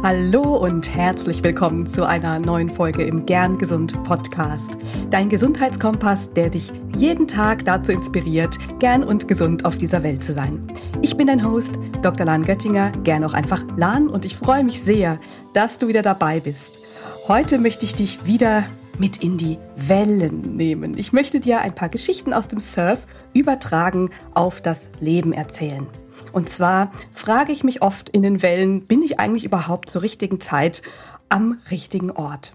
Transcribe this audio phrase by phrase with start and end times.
[0.00, 4.78] Hallo und herzlich willkommen zu einer neuen Folge im Gern Gesund Podcast.
[5.10, 10.32] Dein Gesundheitskompass, der dich jeden Tag dazu inspiriert, gern und gesund auf dieser Welt zu
[10.32, 10.72] sein.
[11.02, 12.24] Ich bin dein Host, Dr.
[12.24, 15.18] Lahn Göttinger, gern auch einfach Lahn und ich freue mich sehr,
[15.52, 16.78] dass du wieder dabei bist.
[17.26, 18.64] Heute möchte ich dich wieder
[18.98, 20.96] mit in die Wellen nehmen.
[20.96, 23.04] Ich möchte dir ein paar Geschichten aus dem Surf
[23.34, 25.88] übertragen auf das Leben erzählen.
[26.32, 30.40] Und zwar frage ich mich oft in den Wellen, bin ich eigentlich überhaupt zur richtigen
[30.40, 30.82] Zeit
[31.28, 32.54] am richtigen Ort?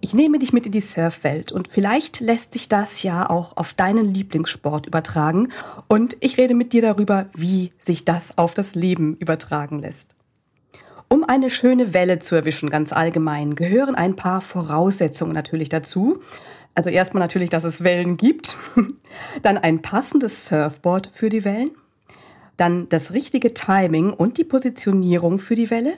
[0.00, 3.74] Ich nehme dich mit in die Surfwelt und vielleicht lässt sich das ja auch auf
[3.74, 5.48] deinen Lieblingssport übertragen
[5.88, 10.14] und ich rede mit dir darüber, wie sich das auf das Leben übertragen lässt.
[11.08, 16.18] Um eine schöne Welle zu erwischen, ganz allgemein, gehören ein paar Voraussetzungen natürlich dazu.
[16.74, 18.56] Also erstmal natürlich, dass es Wellen gibt,
[19.42, 21.70] dann ein passendes Surfboard für die Wellen,
[22.56, 25.94] dann das richtige Timing und die Positionierung für die Welle.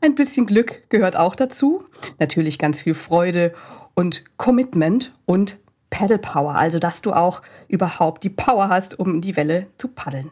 [0.00, 1.84] Ein bisschen Glück gehört auch dazu.
[2.18, 3.54] Natürlich ganz viel Freude
[3.94, 5.58] und Commitment und
[5.90, 10.30] Paddle Power, also dass du auch überhaupt die Power hast, um die Welle zu paddeln.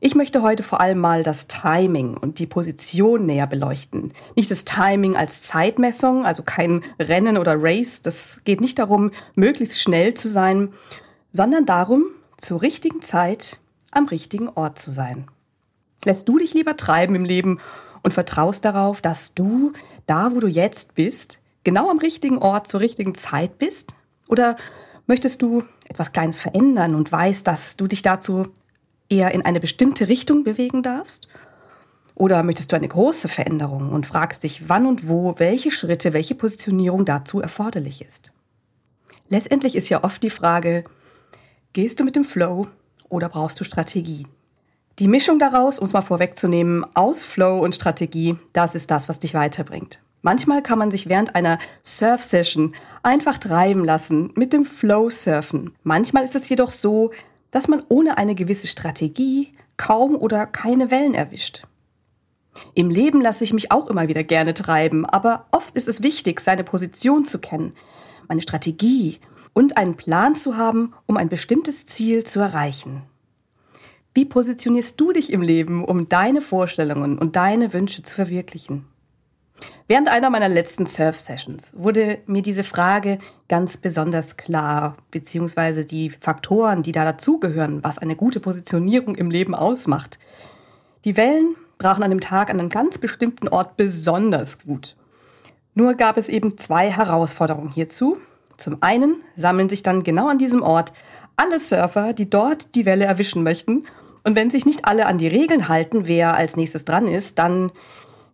[0.00, 4.12] Ich möchte heute vor allem mal das Timing und die Position näher beleuchten.
[4.34, 9.80] Nicht das Timing als Zeitmessung, also kein Rennen oder Race, das geht nicht darum, möglichst
[9.80, 10.72] schnell zu sein,
[11.32, 12.04] sondern darum,
[12.38, 13.60] zur richtigen Zeit
[13.90, 15.26] am richtigen Ort zu sein.
[16.04, 17.60] Lässt du dich lieber treiben im Leben
[18.02, 19.72] und vertraust darauf, dass du
[20.06, 23.94] da, wo du jetzt bist, genau am richtigen Ort zur richtigen Zeit bist?
[24.28, 24.56] Oder
[25.06, 28.46] möchtest du etwas Kleines verändern und weißt, dass du dich dazu
[29.08, 31.28] eher in eine bestimmte Richtung bewegen darfst?
[32.14, 36.34] Oder möchtest du eine große Veränderung und fragst dich, wann und wo, welche Schritte, welche
[36.34, 38.32] Positionierung dazu erforderlich ist?
[39.28, 40.84] Letztendlich ist ja oft die Frage,
[41.72, 42.66] gehst du mit dem Flow
[43.10, 44.26] oder brauchst du Strategie?
[44.98, 49.18] Die Mischung daraus, um es mal vorwegzunehmen, aus Flow und Strategie, das ist das, was
[49.18, 50.00] dich weiterbringt.
[50.22, 55.74] Manchmal kann man sich während einer Surf-Session einfach treiben lassen, mit dem Flow surfen.
[55.82, 57.12] Manchmal ist es jedoch so,
[57.50, 61.62] dass man ohne eine gewisse Strategie kaum oder keine Wellen erwischt.
[62.74, 66.40] Im Leben lasse ich mich auch immer wieder gerne treiben, aber oft ist es wichtig,
[66.40, 67.74] seine Position zu kennen,
[68.28, 69.20] meine Strategie
[69.52, 73.02] und einen Plan zu haben, um ein bestimmtes Ziel zu erreichen.
[74.12, 78.86] Wie positionierst du dich im Leben, um deine Vorstellungen und deine Wünsche zu verwirklichen?
[79.86, 83.18] Während einer meiner letzten Surf-Sessions wurde mir diese Frage
[83.48, 89.54] ganz besonders klar, beziehungsweise die Faktoren, die da dazugehören, was eine gute Positionierung im Leben
[89.54, 90.18] ausmacht.
[91.04, 94.96] Die Wellen brachen an dem Tag an einem ganz bestimmten Ort besonders gut.
[95.74, 98.18] Nur gab es eben zwei Herausforderungen hierzu,
[98.60, 100.92] zum einen sammeln sich dann genau an diesem Ort
[101.36, 103.84] alle Surfer, die dort die Welle erwischen möchten.
[104.24, 107.72] Und wenn sich nicht alle an die Regeln halten, wer als nächstes dran ist, dann,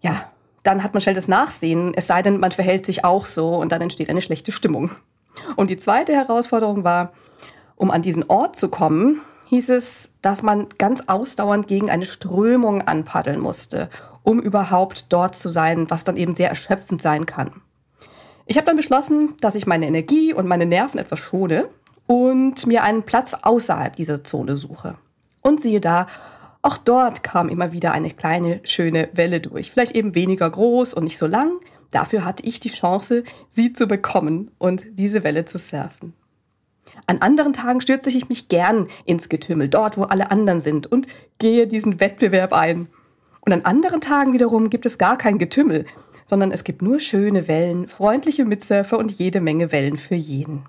[0.00, 0.14] ja,
[0.62, 1.94] dann hat man schnell das Nachsehen.
[1.94, 4.90] Es sei denn, man verhält sich auch so und dann entsteht eine schlechte Stimmung.
[5.54, 7.12] Und die zweite Herausforderung war,
[7.76, 12.82] um an diesen Ort zu kommen, hieß es, dass man ganz ausdauernd gegen eine Strömung
[12.82, 13.88] anpaddeln musste,
[14.22, 17.52] um überhaupt dort zu sein, was dann eben sehr erschöpfend sein kann.
[18.48, 21.68] Ich habe dann beschlossen, dass ich meine Energie und meine Nerven etwas schone
[22.06, 24.94] und mir einen Platz außerhalb dieser Zone suche.
[25.42, 26.06] Und siehe da,
[26.62, 29.72] auch dort kam immer wieder eine kleine, schöne Welle durch.
[29.72, 31.58] Vielleicht eben weniger groß und nicht so lang.
[31.90, 36.14] Dafür hatte ich die Chance, sie zu bekommen und diese Welle zu surfen.
[37.08, 41.08] An anderen Tagen stürze ich mich gern ins Getümmel, dort, wo alle anderen sind, und
[41.38, 42.88] gehe diesen Wettbewerb ein.
[43.40, 45.84] Und an anderen Tagen wiederum gibt es gar kein Getümmel
[46.26, 50.64] sondern es gibt nur schöne Wellen, freundliche Mitsurfer und jede Menge Wellen für jeden.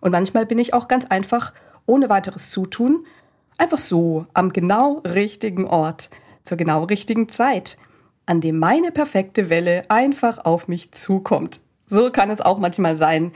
[0.00, 1.54] Und manchmal bin ich auch ganz einfach,
[1.86, 3.06] ohne weiteres Zutun,
[3.56, 6.10] einfach so am genau richtigen Ort,
[6.42, 7.78] zur genau richtigen Zeit,
[8.26, 11.60] an dem meine perfekte Welle einfach auf mich zukommt.
[11.84, 13.32] So kann es auch manchmal sein.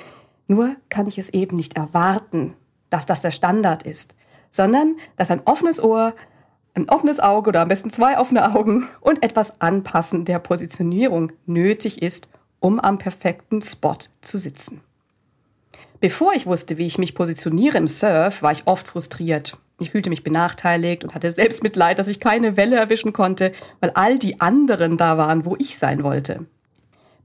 [0.49, 2.55] Nur kann ich es eben nicht erwarten,
[2.91, 4.17] dass das der Standard ist,
[4.51, 6.15] sondern dass ein offenes Ohr
[6.75, 12.03] ein offenes Auge oder am besten zwei offene Augen und etwas Anpassen der Positionierung nötig
[12.03, 12.29] ist,
[12.61, 14.81] um am perfekten Spot zu sitzen.
[16.01, 19.59] Bevor ich wusste, wie ich mich positioniere im Surf, war ich oft frustriert.
[19.79, 23.91] Ich fühlte mich benachteiligt und hatte selbst Mitleid, dass ich keine Welle erwischen konnte, weil
[23.91, 26.47] all die anderen da waren, wo ich sein wollte.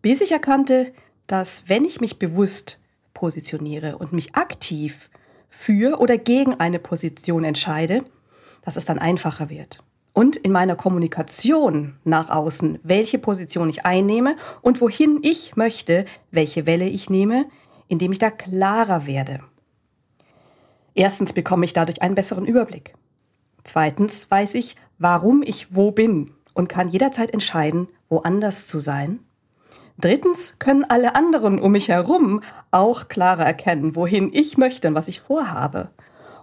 [0.01, 0.91] Bis ich erkannte,
[1.27, 2.79] dass wenn ich mich bewusst
[3.13, 5.09] positioniere und mich aktiv
[5.47, 8.03] für oder gegen eine Position entscheide,
[8.65, 9.83] dass es dann einfacher wird.
[10.11, 16.65] Und in meiner Kommunikation nach außen, welche Position ich einnehme und wohin ich möchte, welche
[16.65, 17.45] Welle ich nehme,
[17.87, 19.39] indem ich da klarer werde.
[20.93, 22.95] Erstens bekomme ich dadurch einen besseren Überblick.
[23.63, 29.19] Zweitens weiß ich, warum ich wo bin und kann jederzeit entscheiden, woanders zu sein.
[29.97, 32.41] Drittens können alle anderen um mich herum
[32.71, 35.89] auch klarer erkennen, wohin ich möchte und was ich vorhabe.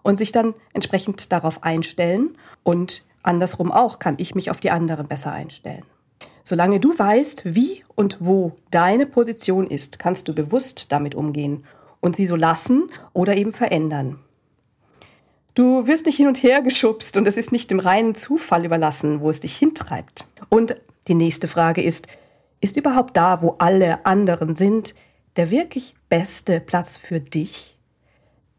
[0.03, 2.37] Und sich dann entsprechend darauf einstellen.
[2.63, 5.85] Und andersrum auch kann ich mich auf die anderen besser einstellen.
[6.45, 11.65] Solange du weißt, wie und wo deine Position ist, kannst du bewusst damit umgehen
[12.01, 14.19] und sie so lassen oder eben verändern.
[15.55, 19.21] Du wirst nicht hin und her geschubst und es ist nicht dem reinen Zufall überlassen,
[19.21, 20.27] wo es dich hintreibt.
[20.49, 20.77] Und
[21.09, 22.09] die nächste Frage ist,
[22.61, 24.95] ist überhaupt da, wo alle anderen sind,
[25.37, 27.72] der wirklich beste Platz für dich?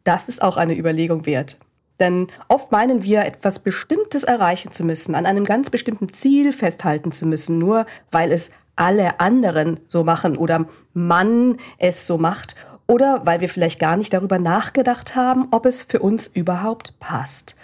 [0.04, 1.58] Das ist auch eine Überlegung wert.
[2.00, 7.12] Denn oft meinen wir, etwas Bestimmtes erreichen zu müssen, an einem ganz bestimmten Ziel festhalten
[7.12, 12.56] zu müssen, nur weil es alle anderen so machen oder man es so macht
[12.88, 17.56] oder weil wir vielleicht gar nicht darüber nachgedacht haben, ob es für uns überhaupt passt,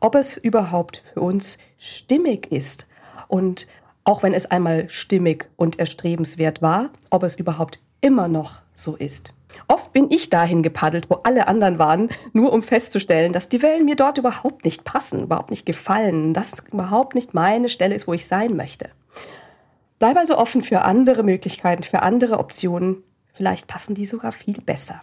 [0.00, 2.86] ob es überhaupt für uns stimmig ist
[3.28, 3.66] und
[4.04, 9.32] auch wenn es einmal stimmig und erstrebenswert war, ob es überhaupt immer noch so ist.
[9.68, 13.84] Oft bin ich dahin gepaddelt, wo alle anderen waren, nur um festzustellen, dass die Wellen
[13.84, 18.12] mir dort überhaupt nicht passen, überhaupt nicht gefallen, dass überhaupt nicht meine Stelle ist, wo
[18.12, 18.90] ich sein möchte.
[19.98, 23.04] Bleib also offen für andere Möglichkeiten, für andere Optionen,
[23.34, 25.00] Vielleicht passen die sogar viel besser.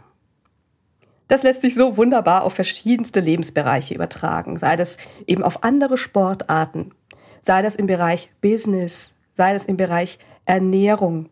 [1.27, 6.93] Das lässt sich so wunderbar auf verschiedenste Lebensbereiche übertragen, sei das eben auf andere Sportarten,
[7.41, 11.29] sei das im Bereich Business, sei das im Bereich Ernährung.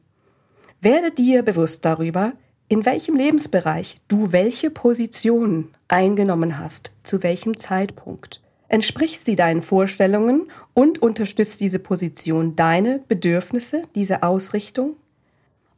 [0.82, 2.34] Werde dir bewusst darüber,
[2.70, 8.42] in welchem Lebensbereich du welche Position eingenommen hast, zu welchem Zeitpunkt.
[8.68, 14.96] Entspricht sie deinen Vorstellungen und unterstützt diese Position deine Bedürfnisse, diese Ausrichtung?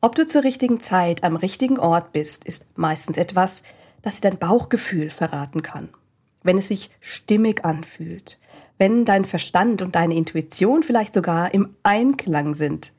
[0.01, 3.63] Ob du zur richtigen Zeit am richtigen Ort bist, ist meistens etwas,
[4.01, 5.89] das dir dein Bauchgefühl verraten kann.
[6.43, 8.37] Wenn es sich stimmig anfühlt,
[8.77, 12.91] wenn dein Verstand und deine Intuition vielleicht sogar im Einklang sind.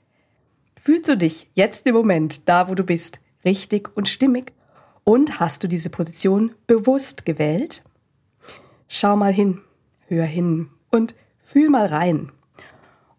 [0.81, 4.53] Fühlst du dich jetzt im Moment, da wo du bist, richtig und stimmig?
[5.05, 7.83] Und hast du diese Position bewusst gewählt?
[8.89, 9.61] Schau mal hin,
[10.07, 12.31] hör hin und fühl mal rein.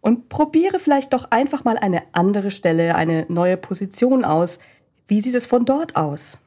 [0.01, 4.59] Und probiere vielleicht doch einfach mal eine andere Stelle, eine neue Position aus.
[5.07, 6.39] Wie sieht es von dort aus?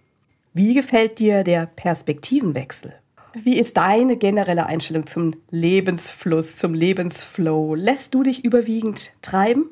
[0.52, 2.94] Wie gefällt dir der Perspektivenwechsel?
[3.34, 7.74] Wie ist deine generelle Einstellung zum Lebensfluss, zum Lebensflow?
[7.74, 9.68] Lässt du dich überwiegend treiben?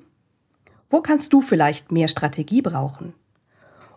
[0.90, 3.14] Wo kannst du vielleicht mehr Strategie brauchen?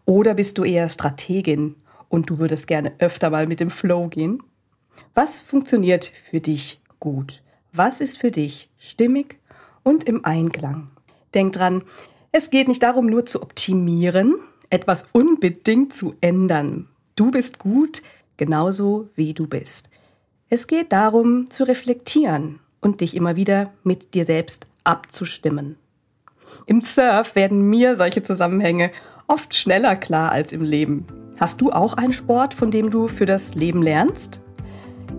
[0.08, 1.76] Oder bist du eher Strategin
[2.08, 4.42] und du würdest gerne öfter mal mit dem Flow gehen?
[5.14, 7.44] Was funktioniert für dich gut?
[7.74, 9.38] Was ist für dich stimmig
[9.88, 10.90] und im Einklang.
[11.34, 11.82] Denk dran,
[12.34, 14.36] es geht nicht darum, nur zu optimieren,
[14.70, 16.90] etwas unbedingt zu ändern.
[17.16, 18.02] Du bist gut,
[18.36, 19.90] genauso wie du bist.
[20.50, 25.78] Es geht darum, zu reflektieren und dich immer wieder mit dir selbst abzustimmen.
[26.66, 28.92] Im Surf werden mir solche Zusammenhänge
[29.28, 31.06] oft schneller klar als im Leben.
[31.40, 34.42] Hast du auch einen Sport, von dem du für das Leben lernst?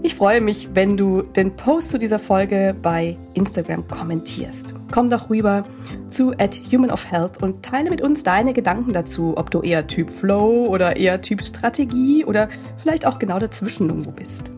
[0.03, 4.75] Ich freue mich, wenn du den Post zu dieser Folge bei Instagram kommentierst.
[4.93, 5.65] Komm doch rüber
[6.09, 9.87] zu at Human of Health und teile mit uns deine Gedanken dazu, ob du eher
[9.87, 14.53] Typ Flow oder eher Typ Strategie oder vielleicht auch genau dazwischen irgendwo bist.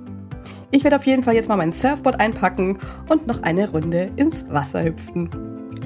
[0.70, 4.46] Ich werde auf jeden Fall jetzt mal mein Surfboard einpacken und noch eine Runde ins
[4.50, 5.30] Wasser hüpfen.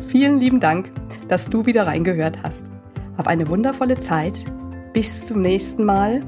[0.09, 0.91] Vielen lieben Dank,
[1.29, 2.71] dass du wieder reingehört hast.
[3.17, 4.45] Hab eine wundervolle Zeit.
[4.93, 6.23] Bis zum nächsten Mal.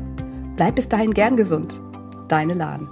[0.57, 1.81] Bleib bis dahin gern gesund.
[2.28, 2.88] Deine Lahn.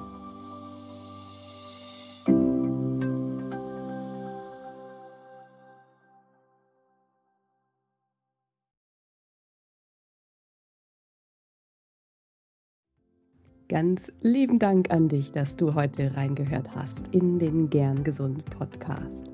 [13.69, 19.34] Ganz lieben Dank an dich, dass du heute reingehört hast in den Gern Gesund Podcast.